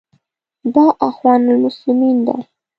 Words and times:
دا 0.73 0.85
اخوان 1.09 1.41
المسلمین 1.53 2.17
ده. 2.27 2.35